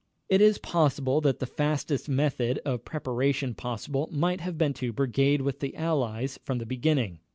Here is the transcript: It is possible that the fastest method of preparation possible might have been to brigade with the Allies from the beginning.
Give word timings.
It 0.29 0.41
is 0.41 0.57
possible 0.57 1.21
that 1.21 1.37
the 1.37 1.45
fastest 1.45 2.09
method 2.09 2.59
of 2.65 2.83
preparation 2.83 3.53
possible 3.53 4.09
might 4.11 4.41
have 4.41 4.57
been 4.57 4.73
to 4.81 4.91
brigade 4.91 5.41
with 5.43 5.59
the 5.59 5.75
Allies 5.75 6.39
from 6.43 6.57
the 6.57 6.65
beginning. 6.65 7.19